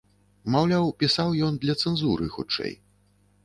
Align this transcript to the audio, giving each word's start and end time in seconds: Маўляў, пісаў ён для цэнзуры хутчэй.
Маўляў, 0.55 0.87
пісаў 1.03 1.29
ён 1.49 1.61
для 1.67 1.77
цэнзуры 1.85 2.33
хутчэй. 2.39 2.77